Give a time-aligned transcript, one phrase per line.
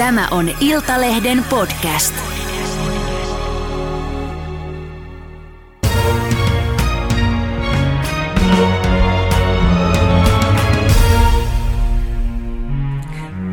[0.00, 2.14] Tämä on Iltalehden podcast.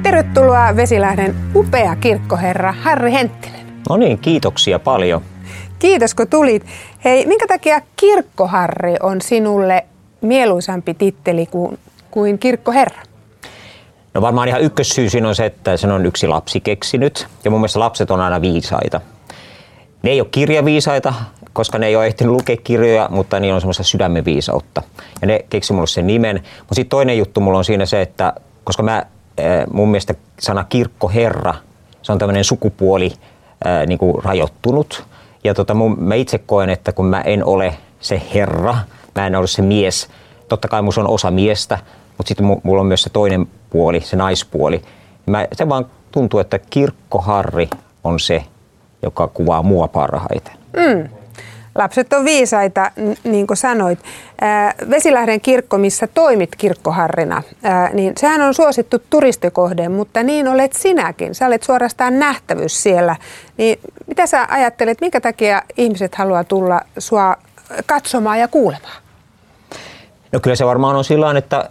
[0.04, 3.68] Tervetuloa Vesilähden upea kirkkoherra Harri Henttinen.
[3.89, 5.21] No niin, kiitoksia paljon.
[5.79, 6.66] Kiitos kun tulit.
[7.05, 9.86] Hei, minkä takia kirkkoharri on sinulle
[10.21, 11.79] mieluisampi titteli kuin,
[12.11, 13.02] kuin kirkkoherra?
[14.18, 17.27] No varmaan ihan ykkössyy siinä on se, että sen on yksi lapsi keksinyt.
[17.44, 19.02] Ja mun mielestä lapset on aina viisaita.
[20.03, 21.13] Ne ei ole kirjaviisaita,
[21.53, 24.84] koska ne ei ole ehtinyt lukea kirjoja, mutta niillä on semmoista sydämen viisautta.
[25.22, 26.35] Ja ne keksi mulle sen nimen.
[26.35, 29.05] Mutta sitten toinen juttu mulla on siinä se, että koska mä,
[29.73, 31.53] mun mielestä sana kirkkoherra,
[32.02, 33.13] se on tämmöinen sukupuoli
[33.88, 35.03] niin kuin rajoittunut.
[35.44, 38.77] Ja tota, mun, mä itse koen, että kun mä en ole se herra,
[39.16, 40.08] mä en ole se mies,
[40.49, 41.80] totta kai mulla on osa miestä,
[42.17, 44.81] mutta sitten mulla on myös se toinen puoli, se naispuoli.
[45.26, 47.70] Mä, se vaan tuntuu, että kirkkoharri
[48.03, 48.44] on se,
[49.02, 50.53] joka kuvaa mua parhaiten.
[50.73, 51.09] Mm.
[51.75, 52.92] Lapset on viisaita,
[53.23, 54.00] niin kuin sanoit.
[54.89, 57.44] Vesilähden kirkko, missä toimit kirkkoharrina,
[57.94, 61.36] niin sehän on suosittu turistikohde, mutta niin olet sinäkin.
[61.36, 63.16] Sä olet suorastaan nähtävyys siellä.
[63.58, 67.36] Niin mitä sä ajattelet, minkä takia ihmiset haluaa tulla sua
[67.86, 69.06] katsomaan ja kuulemaan?
[70.31, 71.70] No kyllä se varmaan on sillä että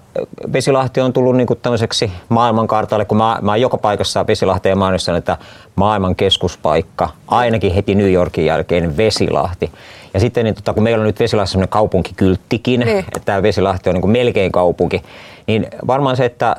[0.53, 5.37] Vesilahti on tullut niin tämmöiseksi maailmankartalle, kun mä, mä joka paikassa Vesilahteen mainostan, että
[5.77, 9.73] maailman keskuspaikka, ainakin heti New Yorkin jälkeen Vesilahti.
[10.15, 12.99] Ja sitten niin, tota, kun meillä on nyt Vesilahti semmoinen kaupunkikylttikin, niin.
[12.99, 15.03] että tämä Vesilahti on niin melkein kaupunki,
[15.47, 16.57] niin varmaan se, että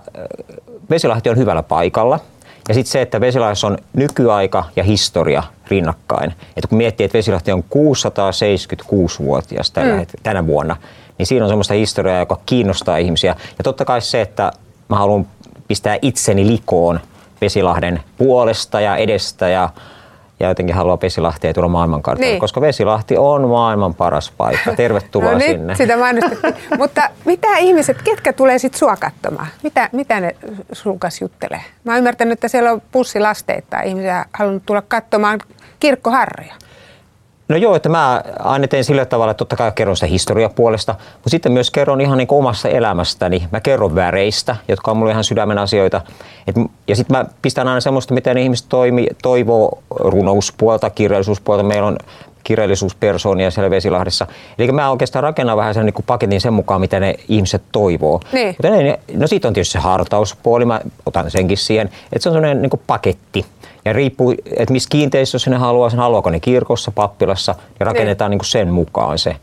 [0.90, 2.20] Vesilahti on hyvällä paikalla.
[2.68, 6.34] Ja sitten se, että Vesilahdessa on nykyaika ja historia rinnakkain.
[6.56, 10.06] Että kun miettii, että Vesilahti on 676-vuotias tällä, mm.
[10.24, 10.76] tänä vuonna,
[11.18, 13.36] niin siinä on semmoista historiaa, joka kiinnostaa ihmisiä.
[13.58, 14.52] Ja totta kai se, että
[14.90, 15.28] mä haluan
[15.68, 17.00] pistää itseni likoon
[17.42, 19.70] Vesilahden puolesta ja edestä ja
[20.40, 22.40] ja jotenkin haluaa Vesilahtia tulla maailmankartalle, niin.
[22.40, 24.75] koska Vesilahti on maailman paras paikka.
[24.75, 25.68] Tervetuloa no sinne.
[25.68, 26.53] Nyt sitä mainostettiin.
[26.80, 29.47] Mutta mitä ihmiset, ketkä tulee sitten sua katsomaan?
[29.64, 30.36] Mitä, mitä ne
[30.72, 31.62] sun kanssa juttelee?
[31.84, 35.40] Mä oon ymmärtänyt, että siellä on pussilasteita ihmisiä halunnut tulla katsomaan
[35.80, 36.56] kirkkoharria.
[37.50, 41.30] No joo, että mä aina teen sillä tavalla, että totta kai kerron sitä historiapuolesta, mutta
[41.30, 43.47] sitten myös kerron ihan niin omasta elämästäni.
[43.52, 46.02] Mä kerron väreistä, jotka on mulle ihan sydämen asioita.
[46.47, 46.56] Et,
[46.88, 51.63] ja sitten mä pistän aina semmoista, miten ihmiset toimi, toivoo runouspuolta, kirjallisuuspuolta.
[51.63, 51.97] Meillä on
[52.47, 54.28] kirjallisuuspersoonia siellä Vesilahdessa.
[54.59, 58.19] Eli mä oikeastaan rakennan vähän sen niin paketin sen mukaan, mitä ne ihmiset toivoo.
[58.31, 58.56] Niin.
[58.63, 61.88] ne, no siitä on tietysti se hartauspuoli, mä otan senkin siihen.
[61.88, 63.46] Että se on sellainen niin paketti.
[63.85, 68.38] Ja riippuu, että missä kiinteistössä ne haluaa, sen haluaako ne kirkossa, pappilassa, ja rakennetaan niin.
[68.38, 69.35] Niin sen mukaan se.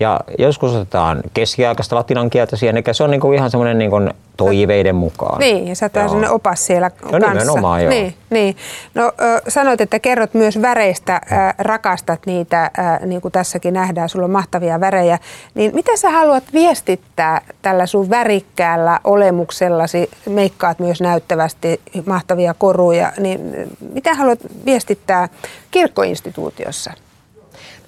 [0.00, 3.96] Ja joskus otetaan keskiaikaista latinan kieltä siihen, eli se on niinku ihan semmoinen niinku
[4.36, 5.40] toiveiden mukaan.
[5.40, 7.28] Niin, ja sä oot semmoinen opas siellä no, kanssa.
[7.28, 7.90] nimenomaan, joo.
[7.90, 8.56] Niin, niin.
[8.94, 9.12] No
[9.48, 14.30] sanoit, että kerrot myös väreistä, äh, rakastat niitä, äh, niin kuin tässäkin nähdään, sulla on
[14.30, 15.18] mahtavia värejä.
[15.54, 23.70] Niin mitä sä haluat viestittää tällä sun värikkäällä olemuksellasi, meikkaat myös näyttävästi mahtavia koruja, niin
[23.92, 25.28] mitä haluat viestittää
[25.70, 26.92] kirkkoinstituutiossa?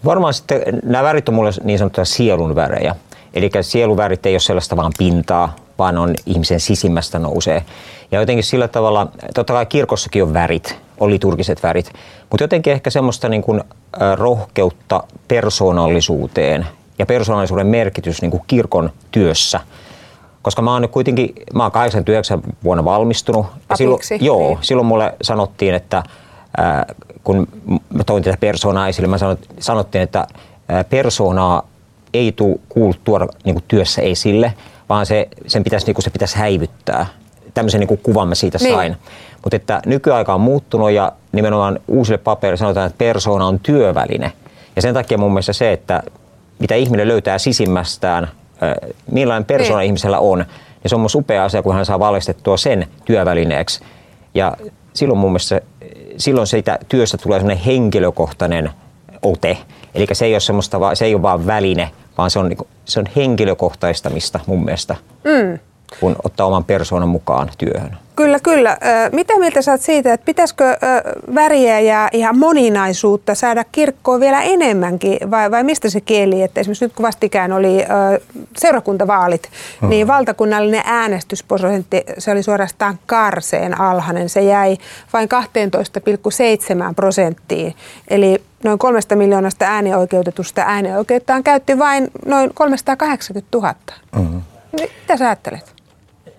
[0.05, 2.97] Varmaan sitten nämä värit on mulle niin sanottuja sielun värejä.
[3.35, 7.65] Eli sieluvärit ei ole sellaista vaan pintaa, vaan on ihmisen sisimmästä nousee.
[8.11, 11.93] Ja jotenkin sillä tavalla, totta kai kirkossakin on värit, on liturgiset värit,
[12.31, 13.63] mutta jotenkin ehkä semmoista niin kuin
[14.15, 16.67] rohkeutta persoonallisuuteen
[16.99, 19.61] ja persoonallisuuden merkitys niin kuin kirkon työssä.
[20.43, 23.47] Koska mä oon nyt kuitenkin, mä oon 89 vuonna valmistunut.
[23.71, 24.59] Ja silloin, joo, niin.
[24.61, 26.03] silloin mulle sanottiin, että
[27.25, 27.49] kun
[27.95, 29.17] mä toin tätä persoonaa esille, mä
[29.61, 30.27] sanottiin, että
[30.91, 31.63] persoonaa
[32.15, 34.55] ei tule kuultu tuoda niin kuin työssä esille,
[34.89, 37.07] vaan se, sen pitäisi, niin kuin se pitäisi häivyttää.
[37.55, 38.93] Tämmöisen niin kuin kuvan mä siitä sain.
[38.93, 38.97] Niin.
[39.43, 44.33] Mutta että nykyaika on muuttunut ja nimenomaan uusille paperille sanotaan, että persoona on työväline.
[44.77, 46.03] Ja sen takia mun mielestä se, että
[46.59, 48.29] mitä ihminen löytää sisimmästään,
[49.11, 49.87] millainen persoona niin.
[49.87, 50.45] ihmisellä on,
[50.85, 53.81] ja se on myös upea asia, kun hän saa valistettua sen työvälineeksi.
[54.35, 54.57] Ja
[54.93, 55.61] silloin mun mielestä
[56.17, 58.71] silloin siitä työstä tulee sellainen henkilökohtainen
[59.23, 59.59] ote.
[59.95, 63.01] Eli se ei ole, semmoista, se ei ole vaan väline, vaan se on, niinku, se
[63.01, 65.59] on henkilökohtaistamista mun mielestä, mm.
[66.01, 67.99] Kun ottaa oman persoonan mukaan työhön.
[68.17, 68.79] Kyllä, kyllä.
[69.13, 70.77] Mitä mieltä saat siitä, että pitäisikö
[71.35, 76.43] väriä ja ihan moninaisuutta saada kirkkoon vielä enemmänkin, vai, vai mistä se kieli?
[76.43, 77.85] Että esimerkiksi nyt kun vastikään oli
[78.57, 79.51] seurakuntavaalit,
[79.81, 79.89] hmm.
[79.89, 84.29] niin valtakunnallinen äänestysprosentti, se oli suorastaan karseen alhainen.
[84.29, 84.77] Se jäi
[85.13, 85.29] vain
[86.89, 87.75] 12,7 prosenttiin.
[88.09, 93.75] Eli noin kolmesta miljoonasta äänioikeutetusta äänioikeuttaan käytti vain noin 380 000.
[94.17, 94.43] Hmm.
[94.73, 95.74] Mitä sä ajattelet?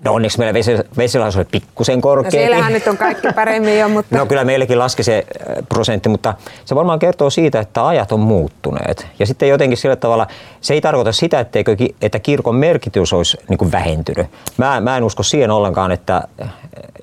[0.06, 0.54] No onneksi meillä
[0.98, 2.38] vesilahdessa oli pikkusen No korkeampi.
[2.38, 4.18] siellähän nyt on kaikki paremmin jo, mutta...
[4.18, 6.34] No kyllä meillekin laski se äh, prosentti, mutta
[6.66, 9.08] se varmaan kertoo siitä, että ajat on muuttuneet.
[9.20, 10.28] Ja sitten jotenkin sillä tavalla,
[10.62, 14.28] se ei tarkoita sitä, etteikö, että kirkon merkitys olisi niin kuin vähentynyt.
[14.58, 16.50] Mä, mä en usko siihen ollenkaan, että äh,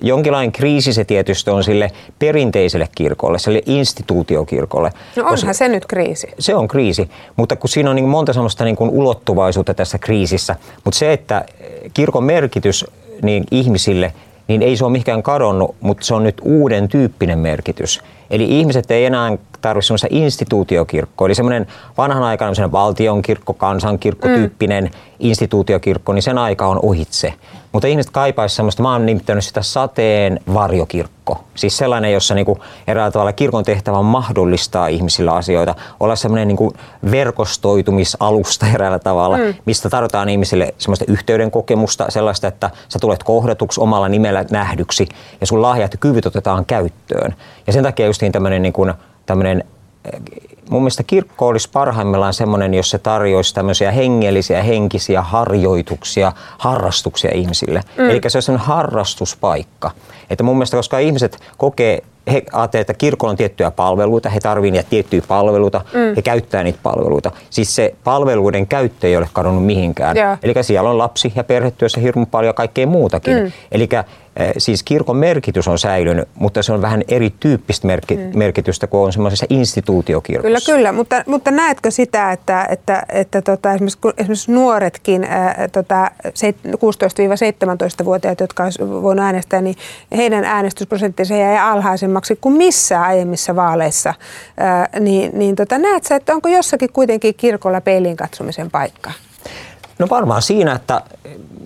[0.01, 4.91] jonkinlainen kriisi se tietysti on sille perinteiselle kirkolle, sille instituutiokirkolle.
[5.15, 6.27] No onhan se nyt kriisi.
[6.39, 10.55] Se on kriisi, mutta kun siinä on niin monta sellaista niin kuin ulottuvaisuutta tässä kriisissä,
[10.83, 11.45] mutta se, että
[11.93, 12.85] kirkon merkitys
[13.21, 14.13] niin ihmisille,
[14.47, 18.01] niin ei se ole mihinkään kadonnut, mutta se on nyt uuden tyyppinen merkitys.
[18.33, 24.91] Eli ihmiset ei enää tarvitse semmoista instituutiokirkkoa, eli semmoinen vanhan aikana semmoinen valtionkirkko, kansankirkko tyyppinen
[25.19, 27.33] instituutiokirkko, niin sen aika on ohitse.
[27.71, 31.43] Mutta ihmiset kaipaisivat semmoista, mä oon nimittänyt sitä sateen varjokirkko.
[31.55, 32.57] Siis sellainen, jossa niinku
[32.87, 36.73] eräällä tavalla kirkon tehtävä on mahdollistaa ihmisillä asioita, olla semmoinen niinku
[37.11, 39.53] verkostoitumisalusta eräällä tavalla, mm.
[39.65, 45.07] mistä tarjotaan ihmisille semmoista yhteyden kokemusta, sellaista, että sä tulet kohdatuksi omalla nimellä nähdyksi
[45.41, 47.35] ja sun lahjat ja kyvyt otetaan käyttöön.
[47.67, 48.87] Ja sen takia justiin tämmöinen niinku,
[49.25, 49.63] tämmöinen
[50.69, 57.81] mun mielestä kirkko olisi parhaimmillaan semmoinen, jos se tarjoaisi tämmöisiä hengellisiä, henkisiä harjoituksia, harrastuksia ihmisille.
[57.97, 58.09] Mm.
[58.09, 59.91] Eli se on semmoinen harrastuspaikka.
[60.29, 64.73] Että mun mielestä, koska ihmiset kokee, he ajattelevat, että kirkolla on tiettyjä palveluita, he tarvitsevat
[64.73, 66.15] niitä tiettyjä palveluita, mm.
[66.15, 67.31] he käyttää niitä palveluita.
[67.49, 70.17] Siis se palveluiden käyttö ei ole kadonnut mihinkään.
[70.17, 70.37] Joo.
[70.43, 73.37] Eli siellä on lapsi- ja perhetyössä hirmu paljon ja kaikkea muutakin.
[73.37, 73.51] Mm.
[73.71, 73.89] Eli
[74.57, 78.37] siis kirkon merkitys on säilynyt, mutta se on vähän erityyppistä merki- mm.
[78.37, 80.47] merkitystä kuin on semmoisessa instituutiokirkossa.
[80.47, 86.11] Kyllä, kyllä, mutta, mutta näetkö sitä, että, että, että tota, esimerkiksi, esimerkiksi nuoretkin, ää, tota,
[86.33, 89.75] seit- 16-17-vuotiaat, jotka olisi voinut äänestää, niin
[90.17, 94.13] heidän äänestysprosenttinsa jäi alhaisemmaksi kuin missään aiemmissa vaaleissa.
[94.57, 99.11] Ää, niin niin tota, näet sä, että onko jossakin kuitenkin kirkolla peilin katsomisen paikka?
[100.03, 101.01] No varmaan siinä, että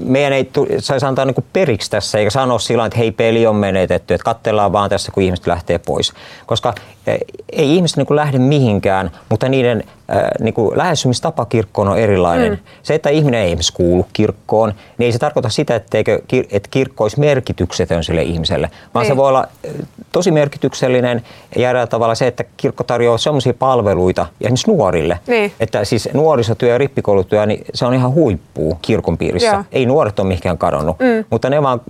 [0.03, 0.49] meidän ei
[0.79, 4.71] saisi antaa niinku periksi tässä, eikä sanoa sillä että hei peli on menetetty, että katsellaan
[4.71, 6.13] vaan tässä, kun ihmiset lähtee pois.
[6.45, 6.73] Koska
[7.07, 7.17] eh,
[7.51, 12.51] ei ihmiset niinku lähde mihinkään, mutta niiden äh, niinku lähestymistapa kirkkoon on erilainen.
[12.51, 12.57] Mm.
[12.83, 16.67] Se, että ihminen ei esimerkiksi kuulu kirkkoon, niin ei se tarkoita sitä, etteikö, kir- että
[16.71, 19.09] kirkko olisi merkityksetön sille ihmiselle, vaan Ei.
[19.09, 19.71] se voi olla eh,
[20.11, 21.21] tosi merkityksellinen
[21.55, 25.51] ja eräällä tavalla se, että kirkko tarjoaa sellaisia palveluita, ja esimerkiksi nuorille, Niin.
[25.59, 29.47] että siis nuorisotyö ja rippikoulutyö, niin se on ihan huippuu kirkon piirissä.
[29.47, 29.63] Joo.
[29.71, 31.25] Ei nuoret ole mihinkään kadonnut, mm.
[31.29, 31.81] mutta ne vaan,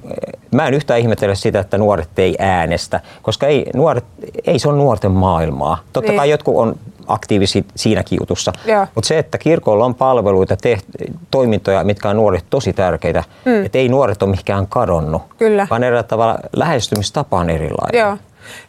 [0.51, 4.05] mä en yhtään ihmetellä sitä, että nuoret ei äänestä, koska ei, nuoret,
[4.47, 5.77] ei se on nuorten maailmaa.
[5.93, 6.17] Totta Niin.
[6.19, 6.75] kai jotkut on
[7.07, 8.54] aktiivisia siinäkin jutussa,
[8.95, 13.65] mutta se, että kirkolla on palveluita, teht- toimintoja, mitkä on nuorille tosi tärkeitä, mm.
[13.65, 15.68] että ei nuoret ole mihinkään kadonnut, Kyllä.
[15.69, 18.00] vaan eräällä tavalla lähestymistapa on erilainen.
[18.01, 18.18] Joo.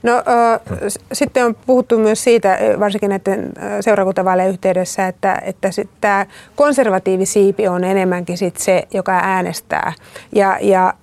[0.03, 0.13] No
[0.89, 5.69] s- sitten on puhuttu myös siitä, ö, varsinkin näiden ö, seurakuntavaalien yhteydessä, että, että
[6.01, 6.27] tämä
[6.57, 9.93] konservatiivisiipi on enemmänkin sit se, joka äänestää.
[10.33, 10.95] Ja, ja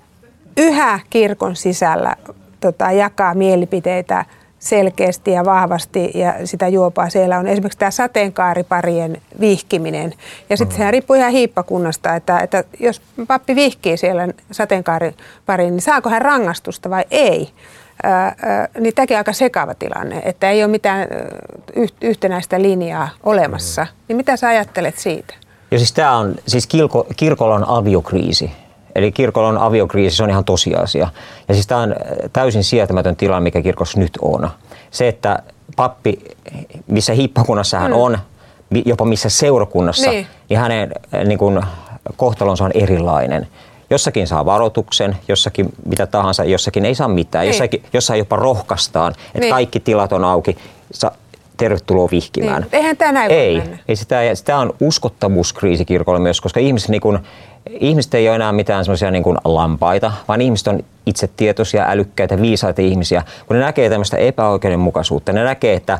[0.57, 2.15] yhä kirkon sisällä
[2.59, 4.25] tota, jakaa mielipiteitä
[4.65, 10.13] selkeästi ja vahvasti ja sitä juopaa siellä on esimerkiksi tämä sateenkaariparien vihkiminen.
[10.49, 16.09] Ja sitten sehän riippuu ihan hiippakunnasta, että, että jos pappi vihkii siellä sateenkaaripariin, niin saako
[16.09, 17.49] hän rangaistusta vai ei?
[18.03, 21.07] Ää, ää, niin tämäkin on aika sekava tilanne, että ei ole mitään
[22.01, 23.87] yhtenäistä linjaa olemassa.
[24.07, 25.33] Niin mitä sä ajattelet siitä?
[25.71, 28.51] Ja siis tämä on, siis kirko, kirkolla on aviokriisi.
[28.95, 31.07] Eli kirkolla on aviokriisi, se on ihan tosiasia.
[31.47, 31.97] Ja siis tämä on äh,
[32.33, 34.49] täysin sietämätön tilanne, mikä kirkossa nyt on.
[34.91, 35.39] Se, että
[35.75, 36.19] pappi,
[36.87, 38.17] missä hiippakunnassa hän on,
[38.69, 40.27] mi- jopa missä seurakunnassa, Niin.
[40.49, 41.61] niin, hänen äh, niin kuin,
[42.17, 43.47] kohtalonsa on erilainen.
[43.89, 47.43] Jossakin saa varoituksen, jossakin mitä tahansa, jossakin ei saa mitään.
[47.43, 47.49] Niin.
[47.53, 49.51] Jossakin, jossain jopa rohkaistaan, että Niin.
[49.53, 50.57] kaikki tilat on auki.
[50.93, 51.11] Sa,
[51.57, 52.61] tervetuloa vihkimään.
[52.61, 52.69] Niin.
[52.75, 53.77] Eihän tämä näin voi Ei, mennä.
[53.87, 57.19] ei sitä, sitä on uskottavuuskriisi kirkolla myös, koska ihmiset, niin kun,
[57.69, 62.81] ihmiset ei ole enää mitään semmoisia niin kuin lampaita, vaan ihmiset on itsetietoisia, älykkäitä, viisaita
[62.81, 63.23] ihmisiä.
[63.47, 65.99] Kun ne näkee tämmöistä epäoikeudenmukaisuutta, ne näkee, että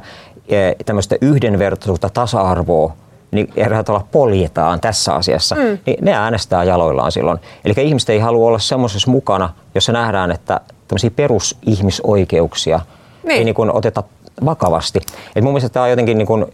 [0.50, 2.94] eh, tämmöistä yhdenvertaisuutta, tasa-arvoa,
[3.32, 5.78] niin eräällä tavalla poljetaan tässä asiassa, mm.
[5.86, 7.40] niin ne äänestää jaloillaan silloin.
[7.66, 12.80] Eli ihmiset ei halua olla semmoisessa mukana, jossa nähdään, että tämmöisiä perusihmisoikeuksia
[13.24, 13.38] Niin.
[13.38, 14.04] ei niin kuin oteta
[14.46, 15.00] vakavasti.
[15.36, 16.46] Et mun mielestä tämä on jotenkin niin kuin,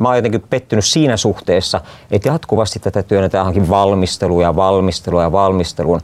[0.00, 1.80] mä oon jotenkin pettynyt siinä suhteessa,
[2.10, 6.00] että jatkuvasti tätä työnnetään johonkin valmisteluun ja valmisteluun ja valmisteluun.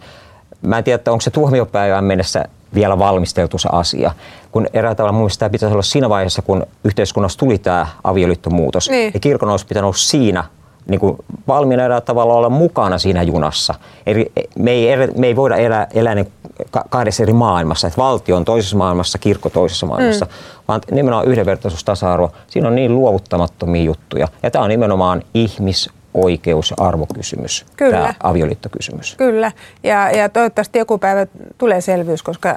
[0.62, 4.12] Mä en tiedä, että onko se tuomiopäivään mennessä vielä valmisteltu se asia.
[4.52, 8.90] Kun eräällä tavalla mun mielestä tämä pitäisi olla siinä vaiheessa, kun yhteiskunnassa tuli tämä avioliittomuutos.
[8.90, 9.10] Niin.
[9.14, 10.44] Ja kirkon olisi pitänyt olla siinä
[10.88, 11.16] niin kuin
[11.48, 13.74] valmiina eräällä tavalla olla mukana siinä junassa.
[14.06, 16.32] Eli me ei, me ei voida elää, elää niin
[16.70, 20.30] ka- kahdessa eri maailmassa, että valtio on toisessa maailmassa, kirkko toisessa maailmassa, mm.
[20.68, 24.28] vaan nimenomaan yhdenvertaisuus, tasa-arvo, siinä on niin luovuttamattomia juttuja.
[24.42, 27.96] Ja tämä on nimenomaan ihmisoikeus- ja arvokysymys, Kyllä.
[27.96, 29.14] tämä avioliittokysymys.
[29.16, 31.26] Kyllä, ja, ja toivottavasti joku päivä
[31.58, 32.54] tulee selvyys, koska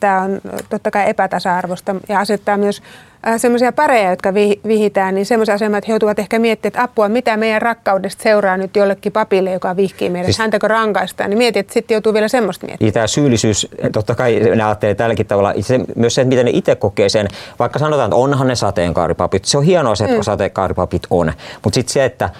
[0.00, 2.82] tämä on totta kai epätasa-arvosta ja asettaa myös
[3.36, 7.08] sellaisia pareja, jotka vi, vihitään, niin semmoisia asemaa, että he joutuvat ehkä miettimään, että apua,
[7.08, 11.60] mitä meidän rakkaudesta seuraa nyt jollekin papille, joka vihkii meidät, siis, häntäkö rankaistaan, niin mietit,
[11.60, 12.88] että sitten joutuu vielä semmoista miettimään.
[12.88, 16.74] Ja tämä syyllisyys, totta kai ne ajattelee tälläkin tavalla, se, myös se, miten ne itse
[16.74, 17.28] kokee sen,
[17.58, 20.22] vaikka sanotaan, että onhan ne sateenkaaripapit, se on hienoa se, että mm.
[20.22, 21.32] sateenkaaripapit on,
[21.64, 22.30] mutta sitten se, että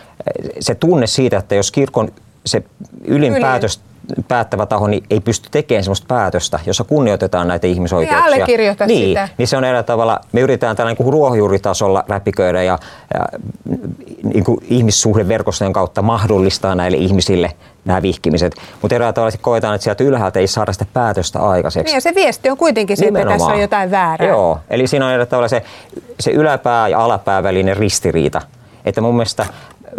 [0.61, 2.09] se tunne siitä, että jos kirkon
[2.47, 2.63] se
[3.05, 3.43] ylin, ylin.
[3.43, 3.81] päätös
[4.29, 8.27] päättävä taho niin ei pysty tekemään sellaista päätöstä, jossa kunnioitetaan näitä ihmisoikeuksia.
[8.27, 9.29] Niin, allekirjoita niin, sitä.
[9.39, 12.79] Niin se on eräällä tavalla, me yritetään tällä niin ruohonjuuritasolla läpiköidä ja,
[13.15, 13.39] ja
[14.23, 17.53] niin kuin ihmissuhdeverkostojen kautta mahdollistaa näille ihmisille
[17.85, 18.57] nämä vihkimiset.
[18.83, 21.85] Mutta eräällä tavalla koetaan, että sieltä ylhäältä ei saada sitä päätöstä aikaiseksi.
[21.85, 24.29] Niin ja se viesti on kuitenkin se, että tässä on jotain väärää.
[24.29, 25.63] Joo, eli siinä on eräällä tavalla se,
[26.21, 28.43] se yläpää ja alapää välinen ristiriita.
[28.87, 29.47] Että mun mielestä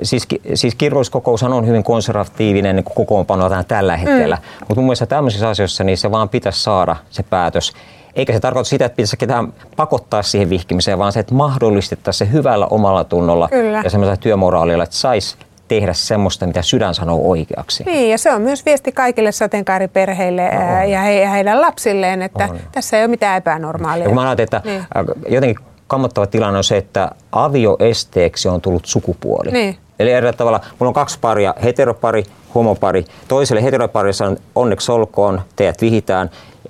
[0.03, 4.41] siis, siis kirkolliskokoushan on hyvin konservatiivinen niin kokoonpano tällä hetkellä, mm.
[4.60, 7.74] mutta mun mielestä tämmöisissä asioissa niin se vaan pitäisi saada se päätös.
[8.15, 12.34] Eikä se tarkoita sitä, että pitäisi ketään pakottaa siihen vihkimiseen, vaan se, että mahdollistettaisiin se
[12.34, 13.82] hyvällä omalla tunnolla Kyllä.
[13.84, 17.84] ja semmoisella työmoraalilla, että saisi tehdä semmoista, mitä sydän sanoo oikeaksi.
[17.84, 22.48] Niin, ja se on myös viesti kaikille sateenkaariperheille no, ja, he, ja heidän lapsilleen, että
[22.51, 22.60] on.
[22.72, 24.03] tässä ei ole mitään epänormaalia.
[24.03, 24.86] Ja kun mä ajattelin, että niin.
[25.29, 29.51] jotenkin kammottava tilanne on se, että avioesteeksi on tullut sukupuoli.
[29.51, 29.77] Niin.
[30.00, 32.24] Eli eri tavalla, mulla on kaksi paria, heteropari,
[32.56, 33.06] homopari.
[33.27, 36.29] Toiselle heteroparissa on onneksi olkoon, teidät vihitään.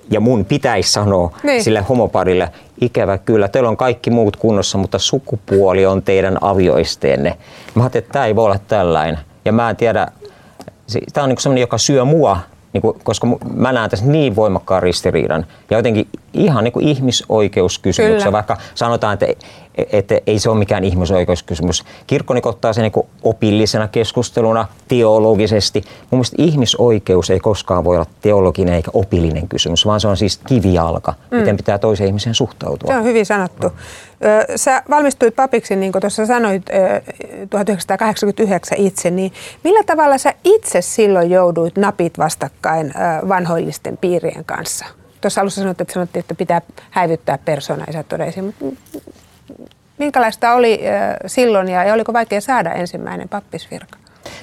[0.09, 1.63] Ja mun pitäisi sanoa niin.
[1.63, 2.50] sille homoparille,
[2.81, 7.38] ikävä kyllä, teillä on kaikki muut kunnossa, mutta sukupuoli on teidän avioisteenne.
[7.75, 9.19] Mä ajattelin, että tämä ei voi olla tällainen.
[9.45, 10.07] Ja mä en tiedä,
[11.13, 12.39] tämä on niin sellainen, joka syö mua
[12.74, 16.07] niin kuin, koska mä näen tässä niin voimakkaan ristiriidan ja jotenkin
[16.38, 19.27] ihan niin kuin ihmisoikeuskysymyksen, vaikka sanotaan, että
[19.91, 21.84] että ei se ole mikään ihmisoikeuskysymys.
[22.08, 25.82] Kirkko niin ottaa sen niin opillisena keskusteluna, teologisesti.
[25.82, 30.38] Mun mielestä ihmisoikeus ei koskaan voi olla teologinen eikä opillinen kysymys, vaan se on siis
[30.38, 31.38] kivijalka, mm.
[31.38, 32.91] miten pitää toiseen ihmiseen suhtautua.
[32.94, 33.72] Se on hyvin sanottu.
[34.56, 36.65] Sä valmistuit papiksi, niin kuin tuossa sanoit,
[37.50, 39.32] 1989 itse, niin
[39.63, 42.94] millä tavalla sä itse silloin jouduit napit vastakkain
[43.27, 44.86] vanhoillisten piirien kanssa?
[45.27, 47.38] Tuossa alussa sanoit, että sanottiin, että pitää häivyttää
[47.88, 48.03] ja sä
[48.41, 48.65] mutta
[49.98, 50.79] Minkälaista oli
[51.25, 53.98] silloin ja oliko vaikea saada ensimmäinen pappisvirka?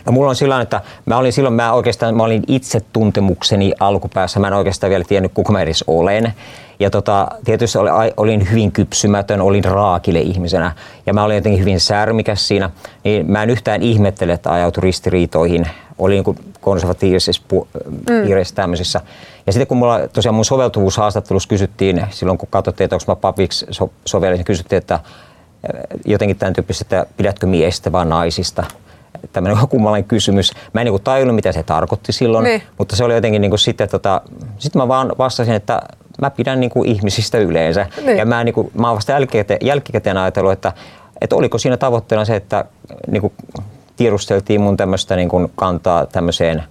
[0.06, 4.40] No mulla on sillä että mä olin silloin, mä oikeastaan, mä olin itse tuntemukseni alkupäässä,
[4.40, 6.32] mä en oikeastaan vielä tiennyt kuka mä edes olen.
[6.78, 7.78] Ja tota, tietysti
[8.16, 10.72] olin hyvin kypsymätön, olin raakille ihmisenä
[11.06, 12.70] ja mä olin jotenkin hyvin särmikäs siinä.
[13.04, 15.66] Niin mä en yhtään ihmettele, että ajautui ristiriitoihin.
[15.98, 17.42] Olin niin konservatiivisessa
[18.06, 18.56] piirissä mm.
[18.56, 19.00] tämmöisissä.
[19.46, 23.66] Ja sitten kun mulla tosiaan mun soveltuvuushaastattelussa kysyttiin, silloin kun katsottiin, että onko mä papiksi
[23.70, 25.00] so- sovellin, niin kysyttiin, että
[26.04, 28.64] jotenkin tämän tyyppistä, että pidätkö miehistä vai naisista.
[29.32, 30.52] Tämmöinen kummallinen kysymys.
[30.72, 32.62] Mä en niin tajunnut, mitä se tarkoitti silloin, niin.
[32.78, 34.20] mutta se oli jotenkin niin kuin sitten, tota,
[34.58, 35.82] sitten mä vaan vastasin, että
[36.20, 37.86] mä pidän niin kuin ihmisistä yleensä.
[38.04, 38.18] Niin.
[38.18, 40.72] Ja mä, niin kuin, mä oon vasta jälkikäteen, jälkikäteen ajatellut, että,
[41.20, 42.64] että oliko siinä tavoitteena se, että
[43.10, 43.32] niin kuin
[43.96, 46.62] tiedusteltiin mun tämmöistä niin kuin kantaa tämmöiseen,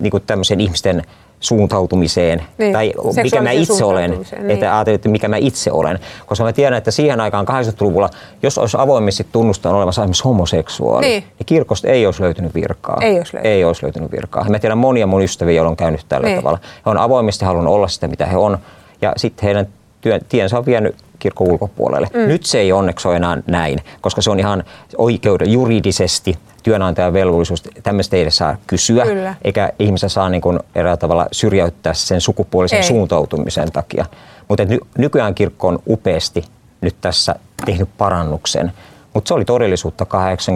[0.00, 1.02] niin kuin tämmöiseen ihmisten
[1.40, 2.92] suuntautumiseen niin, tai
[3.22, 4.50] mikä mä itse olen, niin.
[4.50, 5.98] että ajattelin, että mikä mä itse olen.
[6.26, 8.10] Koska mä tiedän, että siihen aikaan 80-luvulla,
[8.42, 11.24] jos olisi avoimesti tunnustanut olemassa esimerkiksi homoseksuaali, niin.
[11.38, 12.98] niin kirkosta ei olisi löytynyt virkaa.
[13.00, 14.48] Ei olisi löytynyt, ei olisi löytynyt virkaa.
[14.48, 16.38] Mä tiedän monia mun ystäviä, joilla on käynyt tällä niin.
[16.38, 16.58] tavalla.
[16.86, 18.58] He on avoimesti halunnut olla sitä, mitä he on.
[19.02, 19.66] Ja sitten heidän
[20.00, 22.08] työn, tiensä on vienyt kirkon ulkopuolelle.
[22.14, 22.28] Mm.
[22.28, 24.64] Nyt se ei onneksi ole enää näin, koska se on ihan
[24.98, 27.62] oikeuden juridisesti työnantajan velvollisuus.
[27.82, 29.34] Tämmöistä ei edes saa kysyä, Kyllä.
[29.42, 32.84] eikä ihmisen saa niin kuin eräällä tavalla syrjäyttää sen sukupuolisen ei.
[32.84, 34.04] suuntautumisen takia.
[34.48, 36.44] Mutta ny- nykyään kirkko on upeasti
[36.80, 37.34] nyt tässä
[37.66, 38.72] tehnyt parannuksen.
[39.14, 40.06] Mutta se oli todellisuutta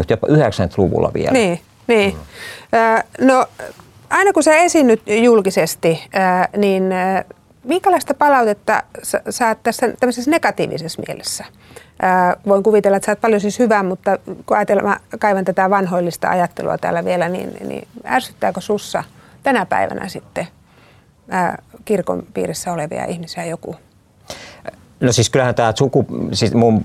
[0.03, 1.33] 80- jopa 90-luvulla vielä.
[1.33, 2.17] Niin, niin.
[3.21, 3.27] Mm.
[3.27, 3.47] no
[4.11, 6.05] aina kun sä esiinnyt julkisesti,
[6.57, 6.95] niin
[7.65, 8.83] minkälaista palautetta
[9.31, 11.45] saat tässä tämmöisessä negatiivisessa mielessä?
[12.03, 15.71] Ää, voin kuvitella, että sä oot paljon siis hyvää, mutta kun ajatellaan, mä kaivan tätä
[15.71, 19.05] vanhoillista ajattelua täällä vielä, niin, niin ärsyttääkö sussa
[19.43, 20.47] tänä päivänä sitten
[21.31, 23.77] ää, kirkon piirissä olevia ihmisiä joku?
[25.01, 26.85] No siis kyllähän tämä suku, siis mun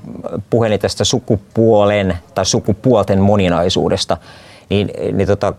[0.50, 4.18] puheeni tästä sukupuolen tai sukupuolten moninaisuudesta,
[4.70, 5.54] niin, niin tota,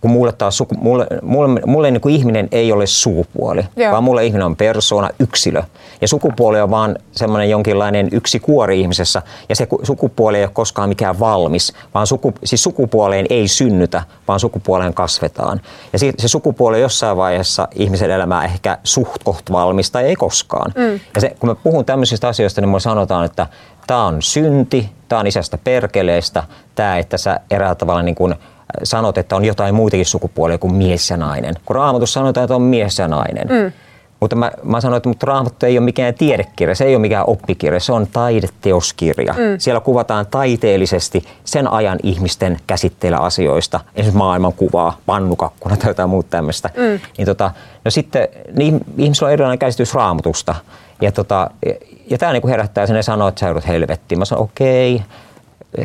[0.00, 3.92] kun mulle taas suku, mulle, mulle, mulle niin kuin ihminen ei ole sukupuoli, Joo.
[3.92, 5.62] vaan mulle ihminen on persoona, yksilö.
[6.00, 10.50] Ja sukupuoli on vaan semmoinen jonkinlainen yksi kuori ihmisessä, ja se ku- sukupuoli ei ole
[10.52, 15.60] koskaan mikään valmis, vaan suku, siis sukupuoleen ei synnytä, vaan sukupuoleen kasvetaan.
[15.92, 20.16] Ja se, se sukupuoli on jossain vaiheessa ihmisen elämää ehkä suht koht valmis tai ei
[20.16, 20.72] koskaan.
[20.76, 21.00] Mm.
[21.14, 23.46] Ja se, kun mä puhun tämmöisistä asioista, niin mulle sanotaan, että
[23.88, 26.42] tämä on synti, tämä on isästä perkeleestä,
[26.74, 28.34] tämä, että sä eräällä tavalla niin kuin
[28.82, 31.54] sanot, että on jotain muitakin sukupuolia kuin mies ja nainen.
[31.64, 33.48] Kun raamatussa sanotaan, että on mies ja nainen.
[33.48, 33.72] Mm.
[34.20, 37.24] Mutta mä, mä sanoin, että mutta raamattu ei ole mikään tiedekirja, se ei ole mikään
[37.26, 39.32] oppikirja, se on taideteoskirja.
[39.32, 39.58] Mm.
[39.58, 46.70] Siellä kuvataan taiteellisesti sen ajan ihmisten käsitteillä asioista, esimerkiksi maailmankuvaa, pannukakkuna tai jotain muuta tämmöistä.
[46.76, 47.00] Mm.
[47.18, 47.50] Niin tota,
[47.84, 50.54] no sitten niin ihmisillä on erilainen käsitys raamatusta.
[51.00, 51.50] Ja, tota,
[52.10, 54.18] ja tämä niinku herättää sen ja sanoo, että sä joudut helvettiin.
[54.18, 55.06] Mä sanon, okei, okay,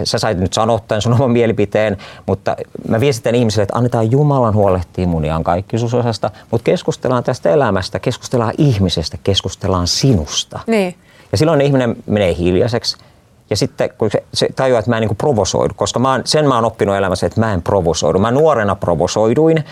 [0.03, 2.56] sä sait nyt sanoa tämän sun oman mielipiteen, mutta
[2.88, 8.53] mä viestitän ihmisille, että annetaan Jumalan huolehtia mun ihan kaikkisuusosasta, mutta keskustellaan tästä elämästä, keskustellaan
[8.58, 10.60] ihmisestä, keskustellaan sinusta.
[10.68, 10.96] Niin.
[11.32, 12.98] Ja silloin ihminen menee hiljaiseksi.
[13.50, 16.48] Ja sitten kun se, se tajuaa, että mä en niin provosoidu, koska mä oon, sen
[16.48, 18.20] mä oon oppinut elämässä, että mä en provosoidu.
[18.20, 19.63] Mä nuorena provosoiduin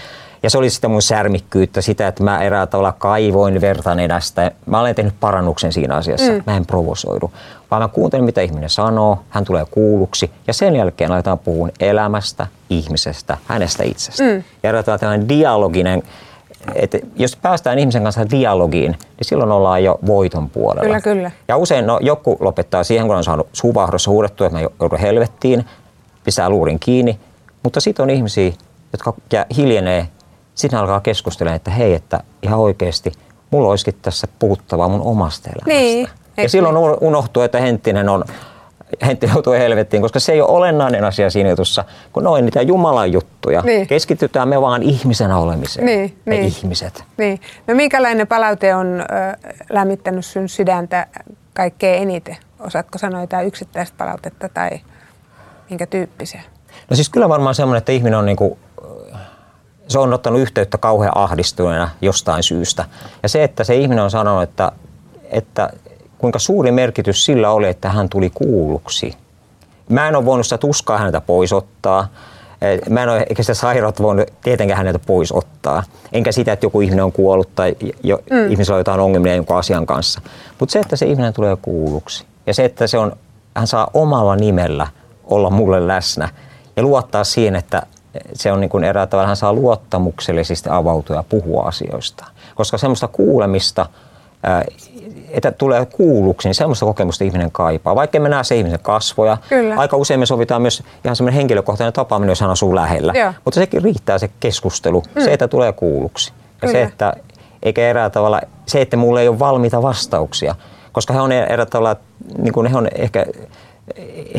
[0.43, 4.51] ja se oli sitten mun särmikkyyttä, sitä, että mä erää tavalla kaivoin verta nenästä.
[4.65, 6.31] Mä olen tehnyt parannuksen siinä asiassa.
[6.31, 6.43] Mm.
[6.45, 7.31] Mä en provosoidu,
[7.71, 12.47] vaan mä kuuntelen, mitä ihminen sanoo, hän tulee kuulluksi ja sen jälkeen aletaan puhua elämästä,
[12.69, 14.23] ihmisestä, hänestä itsestä.
[14.23, 14.43] Mm.
[14.63, 16.03] Ja erää tällainen dialoginen,
[16.75, 20.83] että jos päästään ihmisen kanssa dialogiin, niin silloin ollaan jo voiton puolella.
[20.83, 21.31] Kyllä, kyllä.
[21.47, 25.65] Ja usein no, joku lopettaa siihen, kun on saanut suvahdossa huudettua, että mä joudun helvettiin,
[26.23, 27.19] pistää luurin kiinni.
[27.63, 28.51] Mutta sitten on ihmisiä,
[28.93, 29.13] jotka
[29.57, 30.07] hiljenee,
[30.61, 33.11] sitten alkaa keskustella, että hei, että ihan oikeasti
[33.51, 35.83] mulla olisikin tässä puhuttavaa mun omasta elämästä.
[35.83, 38.23] Niin, ja silloin un- unohtuu, että Henttinen on
[39.05, 43.11] Hentti joutuu helvettiin, koska se ei ole olennainen asia siinä jutussa, kun noin niitä Jumalan
[43.11, 43.61] juttuja.
[43.61, 43.87] Niin.
[43.87, 45.85] Keskitytään me vaan ihmisenä olemiseen.
[45.85, 46.45] Niin, me niin.
[46.45, 47.03] ihmiset.
[47.17, 47.41] Niin.
[47.67, 49.05] No minkälainen palaute on ö,
[49.69, 51.07] lämmittänyt sun sydäntä
[51.53, 52.37] kaikkein eniten?
[52.59, 54.69] Osaatko sanoa jotain yksittäistä palautetta tai
[55.69, 56.41] minkä tyyppisiä?
[56.89, 58.57] No siis kyllä varmaan semmoinen, että ihminen on niinku,
[59.91, 62.85] se on ottanut yhteyttä kauhean ahdistuneena jostain syystä.
[63.23, 64.71] Ja se, että se ihminen on sanonut, että,
[65.23, 65.69] että
[66.17, 69.13] kuinka suuri merkitys sillä oli, että hän tuli kuulluksi.
[69.89, 72.07] Mä en ole voinut sitä tuskaa häneltä pois ottaa.
[72.89, 75.83] Mä en ole, eikä sitä sairautta voinut tietenkään häneltä pois ottaa.
[76.13, 78.51] Enkä sitä, että joku ihminen on kuollut tai jo, mm.
[78.51, 80.21] ihmisellä on jotain ongelmia jonkun asian kanssa.
[80.59, 83.11] Mutta se, että se ihminen tulee kuulluksi ja se, että se on,
[83.55, 84.87] hän saa omalla nimellä
[85.23, 86.29] olla mulle läsnä
[86.75, 87.81] ja luottaa siihen, että
[88.33, 92.25] se on niin kuin eräällä tavalla, hän saa luottamuksellisesti avautua ja puhua asioista.
[92.55, 93.85] Koska semmoista kuulemista,
[95.29, 97.95] että tulee kuulluksi, niin semmoista kokemusta ihminen kaipaa.
[97.95, 99.75] Vaikka me näe se ihmisen kasvoja, Kyllä.
[99.77, 103.13] aika usein me sovitaan myös ihan semmoinen henkilökohtainen tapaaminen, jos hän asuu lähellä.
[103.15, 103.33] Joo.
[103.45, 105.21] Mutta sekin riittää se keskustelu, mm.
[105.21, 106.31] se, että tulee kuulluksi.
[106.31, 106.71] Ja Kyllä.
[106.71, 107.13] se, että
[107.63, 110.55] eikä erää tavalla, se, että mulla ei ole valmiita vastauksia,
[110.91, 111.95] koska he on erää tavalla,
[112.37, 113.25] niin kuin he on ehkä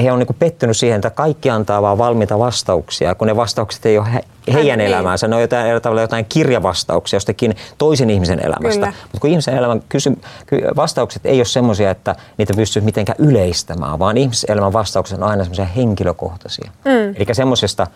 [0.02, 3.98] he on niin pettynyt siihen, että kaikki antaa vaan valmiita vastauksia, kun ne vastaukset ei
[3.98, 4.20] ole he,
[4.52, 4.88] heidän niin.
[4.88, 5.28] elämäänsä.
[5.28, 8.80] Ne on jotain, tavalla jotain kirjavastauksia jostakin toisen ihmisen elämästä.
[8.80, 8.92] Kyllä.
[9.02, 13.98] Mutta kun ihmisen elämän kysy, ky, vastaukset ei ole semmoisia, että niitä pystyy mitenkään yleistämään,
[13.98, 16.70] vaan ihmisen elämän vastaukset on aina semmoisia henkilökohtaisia.
[16.84, 17.14] Mm.
[17.16, 17.86] Eli semmoisesta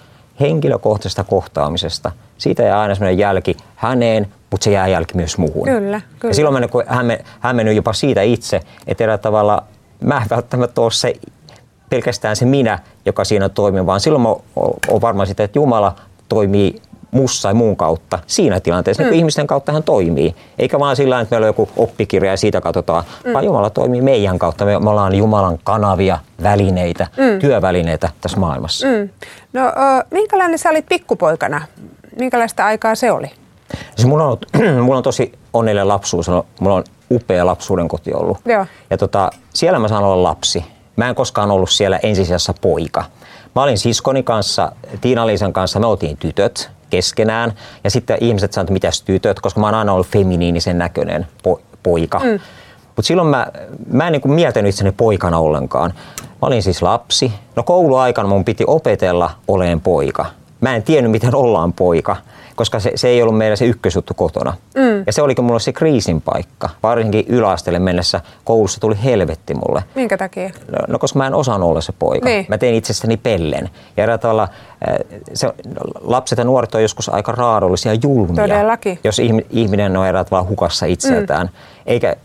[0.40, 5.64] henkilökohtaisesta kohtaamisesta, siitä jää aina semmoinen jälki häneen, mutta se jää jälki myös muuhun.
[5.64, 6.30] Kyllä, kyllä.
[6.30, 9.62] Ja silloin mä niin hämme, hämmennyt jopa siitä itse, että eräällä tavalla
[10.00, 11.14] mä en välttämättä ole se
[11.90, 15.96] pelkästään se minä, joka siinä toimii, vaan silloin mä oon varma sitä, että Jumala
[16.28, 19.04] toimii mussa ja muun kautta siinä tilanteessa, mm.
[19.04, 20.34] niin kuin ihmisten kautta hän toimii.
[20.58, 23.32] Eikä vaan sillä että meillä on joku oppikirja ja siitä katsotaan, mm.
[23.32, 24.64] vaan Jumala toimii meidän kautta.
[24.64, 27.38] Me, me ollaan Jumalan kanavia, välineitä, mm.
[27.38, 28.86] työvälineitä tässä maailmassa.
[28.86, 29.08] Mm.
[29.52, 29.62] No,
[30.10, 31.62] minkälainen sä olit pikkupoikana?
[32.18, 33.30] Minkälaista aikaa se oli?
[33.96, 34.46] Siis mulla, on, ollut-
[34.84, 36.28] mulla on tosi onnellinen lapsuus,
[36.60, 38.38] mulla on upea lapsuuden koti ollut.
[38.44, 38.66] Joo.
[38.90, 40.64] Ja tota, siellä mä saan olla lapsi.
[40.96, 43.04] Mä en koskaan ollut siellä ensisijassa poika.
[43.54, 47.52] Mä olin siskoni kanssa, Tiina-Liisan kanssa, me oltiin tytöt keskenään.
[47.84, 51.60] Ja sitten ihmiset sanoivat, että mitäs tytöt, koska mä oon aina ollut feminiinisen näköinen po-
[51.82, 52.18] poika.
[52.18, 52.40] Mm.
[52.86, 53.46] Mutta silloin mä,
[53.90, 55.92] mä en niin mieltänyt itseni poikana ollenkaan.
[56.20, 57.32] Mä olin siis lapsi.
[57.56, 60.26] No kouluaikana mun piti opetella oleen poika.
[60.60, 62.16] Mä en tiennyt, miten ollaan poika,
[62.56, 64.54] koska se, se ei ollut meillä se ykkösjuttu kotona.
[64.74, 65.02] Mm.
[65.06, 66.68] Ja se olikin mulle se kriisin paikka.
[66.82, 69.84] Varsinkin yläasteelle mennessä koulussa tuli helvetti mulle.
[69.94, 70.50] Minkä takia?
[70.72, 72.28] No, no koska mä en osannut olla se poika.
[72.28, 72.46] Niin.
[72.48, 73.70] Mä tein itsestäni pellen.
[73.96, 74.48] Ja eräällä tavalla
[75.34, 75.52] se,
[76.00, 78.42] lapset ja nuoret on joskus aika raadollisia ja julmia.
[78.42, 78.98] Todellakin.
[79.04, 81.46] Jos ihmi- ihminen on eräällä tavalla hukassa itseltään.
[81.46, 81.52] Mm.
[81.86, 82.16] Eikä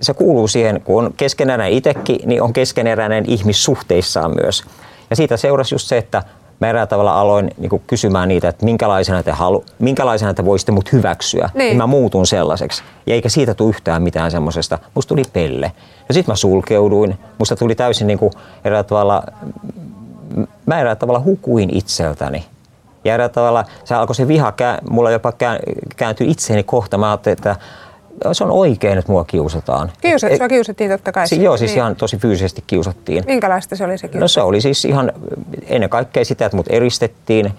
[0.00, 4.64] se kuuluu siihen, kun on keskeneräinen itsekin, niin on keskeneräinen ihmissuhteissaan myös.
[5.10, 6.22] Ja siitä seurasi just se, että
[6.60, 10.72] mä eräällä tavalla aloin niin kuin kysymään niitä, että minkälaisena te, halu, minkälaisena te voisitte
[10.72, 11.50] mut hyväksyä.
[11.54, 11.58] Niin.
[11.58, 12.82] Niin mä muutun sellaiseksi.
[13.06, 14.78] Ja eikä siitä tule yhtään mitään semmoisesta.
[14.94, 15.72] Musta tuli pelle.
[16.08, 17.18] Ja sitten mä sulkeuduin.
[17.38, 18.32] Musta tuli täysin niin kuin
[18.64, 19.22] eräällä tavalla,
[20.66, 22.44] mä eräällä tavalla hukuin itseltäni.
[23.04, 24.52] Ja eräällä tavalla se alkoi se viha,
[24.90, 25.58] mulla jopa kää-
[25.96, 26.98] kääntyi itseeni kohta.
[26.98, 27.56] Mä ajattelin, että
[28.32, 29.92] se on oikein, että mua kiusataan.
[30.00, 31.28] Kiusat, sua kiusattiin totta kai.
[31.28, 31.78] Si- joo, siis Niin.
[31.78, 33.24] ihan tosi fyysisesti kiusattiin.
[33.26, 34.34] Minkälaista se oli se No kiusaus?
[34.34, 35.12] se oli siis ihan
[35.66, 37.52] ennen kaikkea sitä, että mut eristettiin.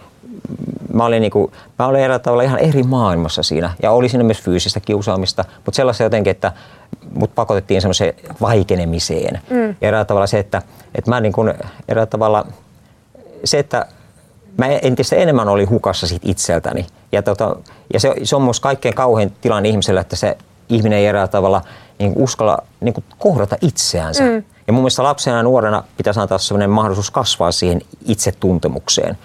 [0.93, 4.41] Mä olin, niinku, mä olin eräällä tavalla ihan eri maailmassa siinä ja oli siinä myös
[4.41, 6.51] fyysistä kiusaamista, mutta sellaista jotenkin, että
[7.13, 9.41] mut pakotettiin semmoiseen vaikenemiseen.
[9.49, 9.67] Mm.
[9.67, 10.61] Ja eräällä tavalla se, että,
[10.95, 11.41] että mä niinku,
[11.87, 12.47] eräällä tavalla
[13.43, 13.85] se, että
[14.57, 16.85] mä entistä enemmän oli hukassa sit itseltäni.
[17.11, 17.55] Ja, tota,
[17.93, 20.37] ja se, se on myös kaikkein kauhein tilanne ihmisellä, että se
[20.69, 21.61] ihminen ei eräällä tavalla
[21.99, 24.23] niin uskalla niin kuin kohdata itseänsä.
[24.23, 24.43] Mm.
[24.67, 29.17] Ja mun mielestä lapsena ja nuorena pitäisi antaa sellainen mahdollisuus kasvaa siihen itsetuntemukseen.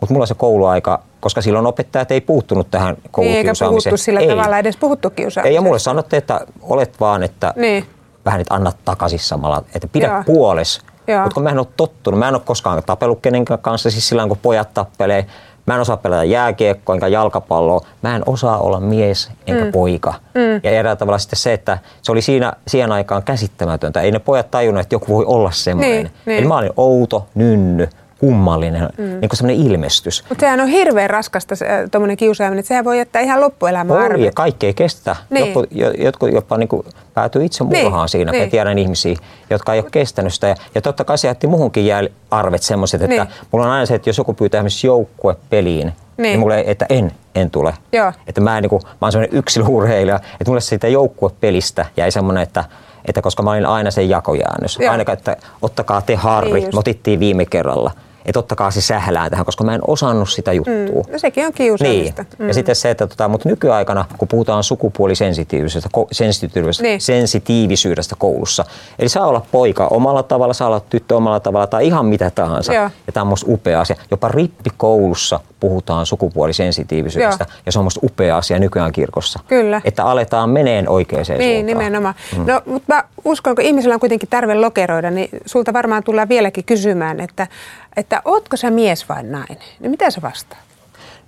[0.00, 3.90] Mutta mulla se kouluaika, koska silloin opettajat ei puuttunut tähän Niin, eikä koulukiusaamiseen.
[3.90, 4.28] puhuttu sillä ei.
[4.28, 5.48] tavalla edes puhuttu kiusaamisesta.
[5.48, 7.86] Ei, ja mulle sanottiin, että olet vaan, että Niin.
[8.24, 10.22] vähän nyt anna takaisin samalla, että pidä Joo.
[10.26, 10.80] puoles.
[11.22, 14.28] Mutta kun mä en ole tottunut, mä en ole koskaan tapellut kenenkään kanssa, siis silloin
[14.28, 15.26] kun pojat tappelee,
[15.66, 19.72] mä en osaa pelata jääkiekkoa enkä jalkapalloa, mä en osaa olla mies enkä mm.
[19.72, 20.14] poika.
[20.34, 20.60] Mm.
[20.62, 24.00] Ja eräällä tavalla sitten se, että se oli siinä, siihen aikaan käsittämätöntä.
[24.00, 25.94] Ei ne pojat tajunnut, että joku voi olla semmoinen.
[25.94, 26.38] Niin, niin.
[26.38, 27.88] Eli mä olin outo, nynny,
[28.20, 29.04] kummallinen, mm.
[29.04, 30.24] niin kuin semmoinen ilmestys.
[30.28, 31.54] Mutta sehän on hirveän raskasta
[31.90, 34.34] tuommoinen kiusaaminen, että sehän voi jättää ihan loppuelämän ja arvet.
[34.34, 35.16] kaikki ei kestä.
[35.30, 35.44] Niin.
[35.46, 38.32] Jotkut, jo- jotkut jopa niin kuin päätyy itse murhaan Niin, siinä.
[38.32, 38.44] niin.
[38.44, 39.16] Mä tiedän ihmisiä,
[39.50, 40.46] jotka ei ole kestänyt sitä.
[40.48, 43.34] Ja, ja totta kai se jätti muhunkin jää arvet semmoiset, että Niin.
[43.52, 46.38] mulla on aina se, että jos joku pyytää esimerkiksi joukkuepeliin, niin, Niin.
[46.38, 47.74] mulle, että en, en tule.
[47.92, 48.12] Joo.
[48.26, 52.42] Että mä, en, niin kuin, mä oon semmoinen yksilöurheilija, että mulle siitä joukkuepelistä jäi semmoinen,
[52.42, 52.64] että
[53.04, 54.78] että koska mä olin aina sen jakojäännös.
[54.80, 54.92] Joo.
[54.92, 57.90] Aina, että ottakaa te harri, Niin me otittiin viime kerralla.
[58.26, 61.04] Että ottakaa se sählään tähän, koska mä en osannut sitä juttua.
[61.12, 61.54] No sekin on Niin.
[61.54, 62.24] kiusaamista.
[62.38, 62.48] Mm.
[62.48, 66.90] Ja sitten se, että tota, mutta nykyaikana, kun puhutaan sukupuolisensitiivisyydestä, ko, sensitiivisyydestä, Niin.
[66.90, 67.00] niin.
[67.00, 68.64] sensitiivisyydestä koulussa,
[68.98, 72.74] eli saa olla poika omalla tavalla, saa olla tyttö omalla tavalla tai ihan mitä tahansa.
[72.74, 72.90] Joo.
[73.06, 73.96] Ja tämä on musta upea asia.
[74.10, 77.60] Jopa rippikoulussa puhutaan sukupuolisensitiivisyydestä Joo.
[77.66, 79.40] ja se on musta upea asia nykyään kirkossa.
[79.48, 79.80] Kyllä.
[79.84, 81.66] Että aletaan meneen oikeaan Niin, suuntaan.
[81.66, 82.14] nimenomaan.
[82.36, 82.46] Mm.
[82.46, 86.64] No, mutta mä uskon, kun ihmisellä on kuitenkin tarve lokeroida, niin sulta varmaan tullaan vieläkin
[86.64, 87.46] kysymään, että,
[87.96, 89.58] että ootko sä mies vai nainen?
[89.80, 90.60] Niin mitä sä vastaat?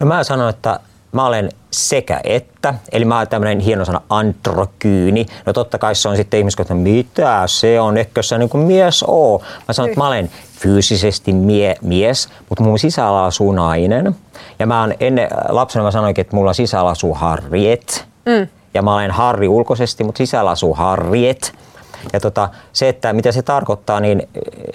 [0.01, 0.81] No mä sanon, että
[1.12, 5.27] mä olen sekä että, eli mä olen tämmöinen hieno sana androkyyni.
[5.46, 8.64] No totta kai se on sitten ihmiset, että mitä se on, eikö se niin kuin
[8.66, 9.42] mies oo.
[9.68, 14.16] Mä sanon, että mä olen fyysisesti mie- mies, mutta mun sisällä asuu nainen.
[14.59, 18.05] Ja mä oon ennen lapsena mä sanoinkin, että mulla sisällä asuu Harriet.
[18.27, 18.48] Mm.
[18.75, 21.53] Ja mä olen Harri ulkoisesti, mutta sisällä asuu Harriet.
[22.12, 24.29] Ja tota, se, että mitä se tarkoittaa, niin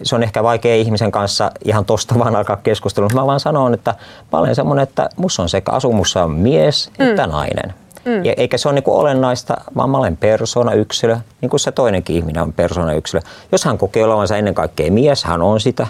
[0.03, 3.09] se on ehkä vaikea ihmisen kanssa ihan tosta vaan alkaa keskustelua.
[3.13, 3.95] Mä vaan sanon, että
[4.31, 7.09] mä olen semmoinen, että mussa on sekä asumussa on mies mm.
[7.09, 7.73] että nainen.
[8.05, 8.25] Mm.
[8.25, 12.15] Ja eikä se ole niinku olennaista, vaan mä olen persona, yksilö, niin kuin se toinenkin
[12.15, 13.21] ihminen on persona, yksilö.
[13.51, 15.87] Jos hän kokee olevansa ennen kaikkea mies, hän on sitä.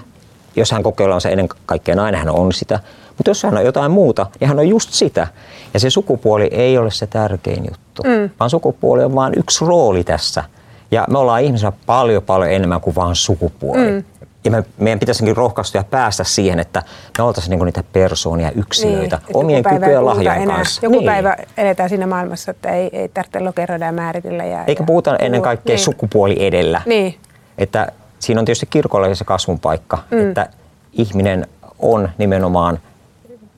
[0.56, 2.80] Jos hän kokee olevansa ennen kaikkea nainen, hän on sitä.
[3.18, 5.28] Mutta jos hän on jotain muuta, niin hän on just sitä.
[5.74, 8.30] Ja se sukupuoli ei ole se tärkein juttu, mm.
[8.40, 10.44] vaan sukupuoli on vain yksi rooli tässä.
[10.92, 13.92] Ja me ollaan ihmisenä paljon paljon enemmän kuin vain sukupuoli.
[13.92, 14.04] Mm.
[14.44, 16.84] Ja me, meidän pitäisikin rohkaistua ja päästä siihen, että
[17.18, 20.56] me oltaisiin niinku niitä persoonia, yksilöitä, että omien kykyjen ja lahjojen enää.
[20.56, 20.86] kanssa.
[20.86, 21.06] Joku Niin.
[21.06, 24.46] päivä eletään siinä maailmassa, että ei, ei tarvitse lokeroida ja määritellä.
[24.46, 25.44] Ja, Eikä ja puhuta ennen puhua.
[25.44, 25.84] kaikkea niin.
[25.84, 26.82] sukupuoli edellä.
[26.86, 27.16] Niin.
[27.58, 30.30] Että siinä on tietysti kirkolla se kasvun paikka, mm.
[30.30, 30.50] että
[30.94, 31.48] ihminen
[31.80, 32.80] on nimenomaan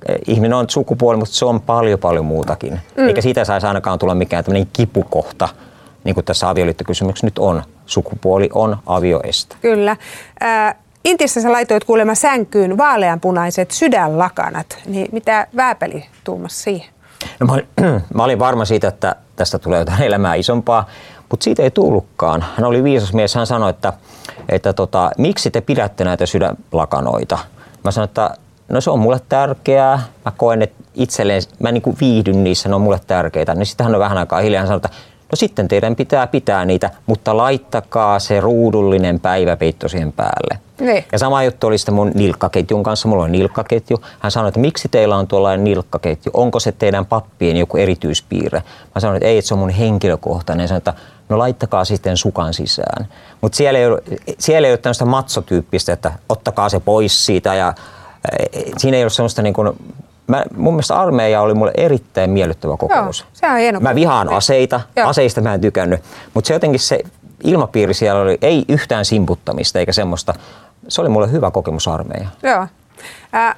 [0.09, 2.79] eh, Ihminen on sukupuoli, mutta se on paljon paljon muutakin.
[2.97, 3.07] Mm.
[3.07, 5.49] Eikä siitä saisi ainakaan tulla mikään tämmöinen kipukohta,
[6.03, 7.63] niin kuin tässä avioliittokysymyksessä nyt on.
[7.85, 9.55] Sukupuoli on avioestä.
[9.61, 9.97] Kyllä.
[10.39, 14.77] Ää, Intissä sä laitoit kuulemma sänkyyn vaaleanpunaiset sydänlakanat.
[14.85, 16.87] Niin mitä Vääpeli tuumasi siihen?
[17.39, 17.67] No mä, olin,
[18.13, 20.87] mä olin varma siitä, että tästä tulee jotain elämää isompaa,
[21.29, 22.45] mutta siitä ei tullutkaan.
[22.57, 23.93] Hän oli viisas mies, hän sanoi, että,
[24.49, 27.37] että tota, miksi te pidätte näitä sydänlakanoita?
[27.83, 28.35] Mä sanoin, että
[28.69, 32.75] no se on mulle tärkeää, mä koen, että itselleen, mä niin kuin viihdyn niissä, ne
[32.75, 33.55] on mulle tärkeitä.
[33.55, 34.89] Niin sitten hän on vähän aikaa hiljaa, hän sanoi, että
[35.31, 40.59] no sitten teidän pitää pitää niitä, mutta laittakaa se ruudullinen päiväpeitto siihen päälle.
[40.79, 41.05] Niin.
[41.11, 43.07] Ja sama juttu oli sitten mun nilkkaketjun kanssa.
[43.07, 44.03] Mulla on nilkkaketju.
[44.19, 46.31] Hän sanoi, että miksi teillä on tuollainen nilkkaketju?
[46.33, 48.63] Onko se teidän pappien joku erityispiirre?
[48.95, 50.61] Mä sanoin, että ei, että se on mun henkilökohtainen.
[50.61, 50.93] Hän sanoi, että
[51.29, 53.07] no laittakaa sitten sukan sisään.
[53.41, 54.01] Mutta siellä ei ole,
[54.39, 57.55] siellä ei ole tämmöistä matsotyyppistä, että ottakaa se pois siitä.
[57.55, 57.73] Ja,
[58.39, 59.73] eh, siinä ei ole semmoista niin kuin,
[60.29, 63.25] Mä, mun mielestä armeija oli mulle erittäin miellyttävä kokemus.
[63.33, 65.09] se on hieno Mä vihaan aseita, Joo.
[65.09, 66.01] aseista mä en tykännyt,
[66.33, 66.99] mutta se jotenkin se
[67.43, 70.33] ilmapiiri siellä oli, ei yhtään simputtamista eikä semmoista.
[70.87, 72.27] Se oli mulle hyvä kokemus armeija.
[72.43, 72.67] Joo.
[73.35, 73.55] Äh,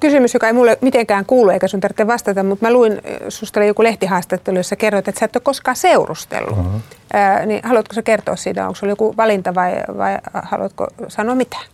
[0.00, 3.66] kysymys, joka ei mulle mitenkään kuulu eikä sun tarvitse vastata, mutta mä luin, susta oli
[3.66, 6.58] joku lehtihaastattelu, jossa kerroit, että sä et ole koskaan seurustellut.
[6.58, 6.80] Uh-huh.
[7.14, 11.64] Äh, niin haluatko sä kertoa siitä, onko se joku valinta vai, vai haluatko sanoa mitään?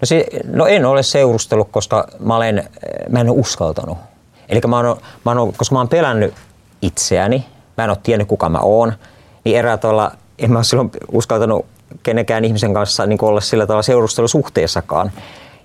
[0.00, 2.68] No, se, no en ole seurustellut, koska mä, olen,
[3.08, 3.98] mä en ole uskaltanut.
[4.48, 6.34] Eli mä oon, mä oon, koska mä oon pelännyt
[6.82, 8.92] itseäni, mä en ole tiennyt kuka mä oon,
[9.44, 11.66] niin erää tavalla en mä ole silloin uskaltanut
[12.02, 15.12] kenenkään ihmisen kanssa niin olla sillä tavalla seurustelusuhteessakaan.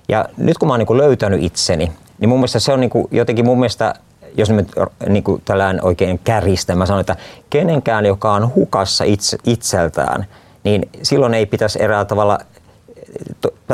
[0.10, 3.46] Ja nyt kun mä oon niin löytänyt itseni, niin mun mielestä se on niin jotenkin
[3.46, 3.94] mun mielestä,
[4.38, 4.72] jos nyt
[5.10, 7.15] niin tällään oikein käristä, mä sanon, että
[7.50, 10.26] kenenkään, joka on hukassa itse, itseltään,
[10.63, 12.39] niin silloin ei pitäisi erää tavalla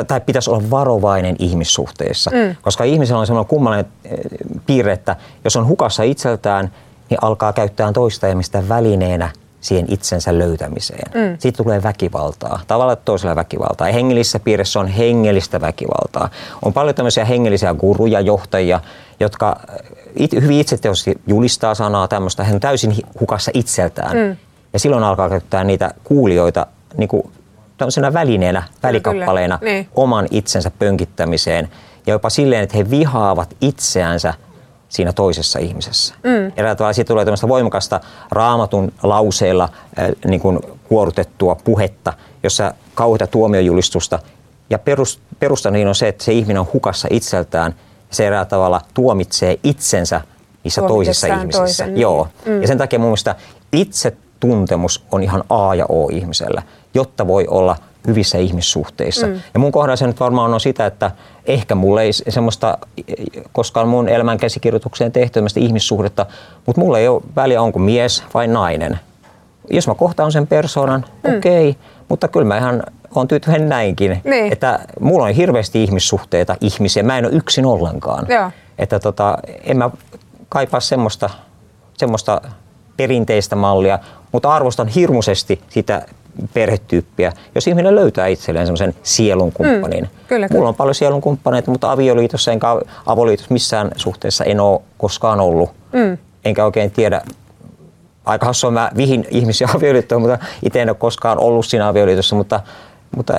[0.06, 2.56] tai pitäisi olla varovainen ihmissuhteissa, mm.
[2.62, 4.18] koska ihmisellä on sellainen kummallinen eh,
[4.66, 6.70] piirre, että jos on hukassa itseltään,
[7.10, 11.12] niin alkaa käyttää toista ihmistä välineenä siihen itsensä löytämiseen.
[11.14, 11.36] Mm.
[11.38, 13.88] Siitä tulee väkivaltaa, tavallaan toisella väkivaltaa.
[13.88, 16.28] Ja hengellisessä piirissä on hengellistä väkivaltaa.
[16.62, 18.80] On paljon tämmöisiä hengellisiä guruja, johtajia,
[19.20, 19.60] jotka
[20.16, 22.44] it, hyvin itseteosti julistaa sanaa tämmöistä.
[22.44, 24.16] Hän on täysin hukassa itseltään.
[24.16, 24.36] Mm.
[24.72, 27.22] Ja silloin alkaa käyttää niitä kuulijoita niin kuin
[27.78, 29.88] tämmöisenä välineenä, välikappaleena niin.
[29.94, 31.68] oman itsensä pönkittämiseen.
[32.06, 34.34] Ja jopa silleen, että he vihaavat itseänsä–
[34.88, 36.14] siinä toisessa ihmisessä.
[36.22, 36.52] Mm.
[36.56, 42.12] Eräällä tavalla siitä tulee tämmöistä voimakasta raamatun lauseilla äh, niin kuin kuorutettua puhetta,
[42.42, 44.18] jossa kauheita tuomiojulistusta.
[44.70, 47.74] Ja perus, perusta niin on se, että se ihminen on hukassa itseltään
[48.08, 50.20] ja se eräällä tavalla tuomitsee itsensä
[50.64, 51.58] niissä toisissa ihmisissä.
[51.58, 52.00] Toisen, niin.
[52.00, 52.28] Joo.
[52.46, 52.62] Mm.
[52.62, 53.36] Ja sen takia mun mielestä
[53.72, 56.62] itsetuntemus on ihan A ja O ihmisellä,
[56.94, 57.76] jotta voi olla–
[58.08, 59.26] hyvissä ihmissuhteissa.
[59.26, 59.40] Mm.
[59.54, 61.10] Ja mun kohdalla se nyt varmaan on sitä, että
[61.46, 62.78] ehkä mulle ei semmoista
[63.52, 66.26] koskaan mun elämän käsikirjoitukseen tehty ihmissuhdetta,
[66.66, 68.98] mutta mulle ei ole väliä onko mies vai nainen.
[69.70, 71.36] Jos mä kohtaan sen persoonan, mm.
[71.36, 72.82] okei, okay, mutta kyllä mä ihan
[73.14, 74.52] on tyytyväinen näinkin, niin.
[74.52, 78.26] että mulla on hirveästi ihmissuhteita, ihmisiä, mä en ole yksin ollenkaan.
[78.28, 78.50] Joo.
[78.78, 79.90] Että tota, en mä
[80.48, 81.30] kaipaa semmoista,
[81.96, 82.40] semmoista
[82.96, 83.98] perinteistä mallia,
[84.32, 86.06] mutta arvostan hirmuisesti sitä
[86.54, 90.04] perhetyyppiä, jos ihminen löytää itselleen semmoisen sielunkumppanin.
[90.04, 92.66] Mm, kyllä, Mulla on paljon sielunkumppaneita, mutta avioliitossa enkä
[93.06, 95.70] avoliitossa missään suhteessa en ole koskaan ollut.
[95.92, 96.18] Mm.
[96.44, 97.22] Enkä oikein tiedä,
[98.24, 102.60] aika hassua mä vihin ihmisiä avioliittoon, mutta itse en ole koskaan ollut siinä avioliitossa, mutta
[103.16, 103.38] mutta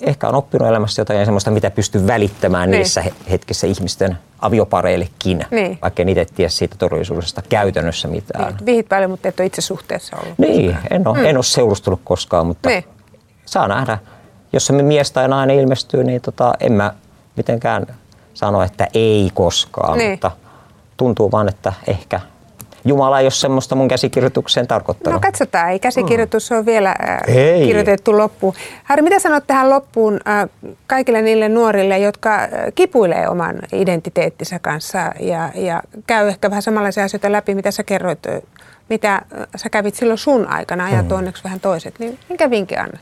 [0.00, 2.78] ehkä on oppinut elämässä jotain semmoista, mitä pystyy välittämään niin.
[2.78, 5.78] niissä hetkissä ihmisten aviopareillekin, niin.
[5.82, 8.54] vaikka en itse tiedä siitä todellisuudesta käytännössä mitään.
[8.54, 8.66] Niin.
[8.66, 10.38] Vihit paljon, mutta et ole itse suhteessa ollut.
[10.38, 11.24] Niin, en ole, mm.
[11.24, 12.84] en ole seurustunut koskaan, mutta niin.
[13.46, 13.98] saa nähdä.
[14.52, 16.94] Jos se mies tai nainen ilmestyy, niin tota, en mä
[17.36, 17.86] mitenkään
[18.34, 20.10] sano, että ei koskaan, niin.
[20.10, 20.30] mutta
[20.96, 22.20] tuntuu vaan, että ehkä
[22.90, 25.14] Jumala ei ole semmoista mun käsikirjoitukseen tarkoittanut.
[25.14, 26.56] No katsotaan, ei käsikirjoitus mm.
[26.56, 27.66] ole vielä äh, ei.
[27.66, 28.54] kirjoitettu loppuun.
[28.84, 30.48] Harri, mitä sanot tähän loppuun äh,
[30.86, 37.04] kaikille niille nuorille, jotka äh, kipuilee oman identiteettinsä kanssa ja, ja käy ehkä vähän samanlaisia
[37.04, 38.26] asioita läpi, mitä sä kerroit,
[38.88, 39.22] mitä
[39.56, 41.12] sä kävit silloin sun aikana, ja mm.
[41.12, 43.00] onneksi vähän toiset, niin minkä vinkin annat?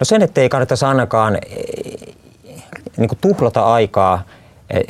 [0.00, 1.38] No sen, että ei kannata ainakaan
[2.96, 4.43] niin tuhlata aikaa Eh,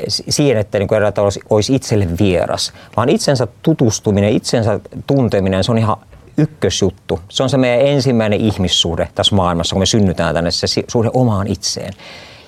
[0.08, 5.96] siihen, että niin tavalla olisi itselle vieras, vaan itsensä tutustuminen, itsensä tunteminen, se on ihan
[6.38, 7.20] ykkösjuttu.
[7.28, 11.46] Se on se meidän ensimmäinen ihmissuhde tässä maailmassa, kun me synnytään tänne, se suhde omaan
[11.46, 11.92] itseen.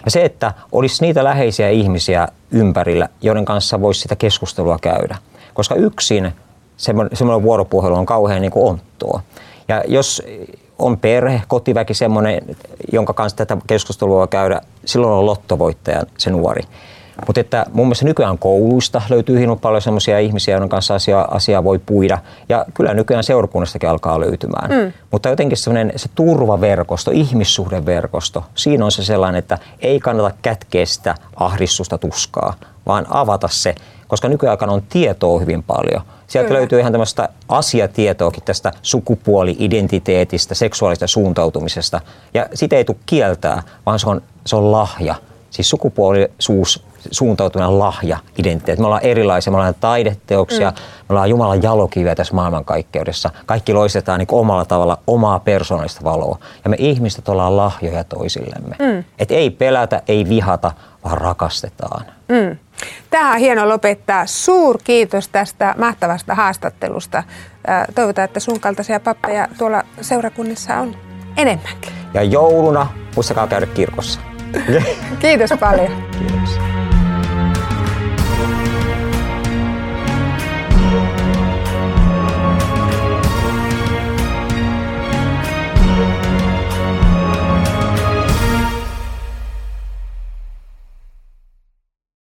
[0.05, 5.19] Ja se, että olisi niitä läheisiä ihmisiä ympärillä, joiden kanssa voisi sitä keskustelua käydä.
[5.55, 6.33] Koska yksin
[6.77, 9.21] semmoinen vuoropuhelu on kauhean niin kuin onttoa.
[9.69, 10.23] Ja jos
[10.79, 12.43] on perhe, kotiväki semmoinen,
[12.93, 16.63] jonka kanssa tätä keskustelua käydä, silloin on lottovoittaja se nuori.
[17.27, 21.65] Mutta että mun mielestä nykyään kouluista löytyy hirveän paljon sellaisia ihmisiä, joiden kanssa asiaa, asiaa
[21.65, 22.19] voi puida.
[22.49, 24.71] Ja kyllä nykyään seurakunnastakin alkaa löytymään.
[24.71, 24.93] Mm.
[25.11, 31.15] Mutta jotenkin semmoinen se turvaverkosto, ihmissuhdeverkosto, siinä on se sellainen, että ei kannata kätkeä sitä
[31.37, 32.55] ahdistusta tuskaa,
[32.87, 33.75] vaan avata se,
[34.09, 36.03] koska nykyaikana on tietoa hyvin paljon.
[36.27, 36.59] Sieltä Kyllä.
[36.59, 42.01] löytyy ihan tämmöistä asiatietoakin tästä sukupuoli-identiteetistä, seksuaalista suuntautumisesta.
[42.35, 45.15] Ja sitä ei tule kieltää, vaan se on, se on lahja.
[45.51, 48.81] Siis sukupuolisuus suuntautuminen lahja, identiteetti.
[48.81, 50.77] Me ollaan erilaisia, me ollaan taideteoksia, mm.
[50.77, 53.31] me ollaan Jumalan jalokiviä tässä maailmankaikkeudessa.
[53.47, 56.39] Kaikki loistetaan niin omalla tavalla omaa persoonallista valoa.
[56.65, 58.77] Ja me ihmiset ollaan lahjoja toisillemme.
[58.79, 59.05] Mm.
[59.19, 60.73] Et ei pelätä, ei vihata,
[61.05, 62.05] vaan rakastetaan.
[62.29, 62.57] Mm.
[63.11, 64.27] Tähän on hieno lopettaa.
[64.27, 67.23] Suur kiitos tästä mahtavasta haastattelusta.
[67.95, 70.97] Toivotaan, että sun kaltaisia pappeja tuolla seurakunnissa on
[71.37, 71.93] enemmänkin.
[72.15, 74.21] Ja jouluna muistakaa käydä kirkossa.
[75.21, 76.03] Kiitos paljon.
[76.19, 76.76] Kiitos.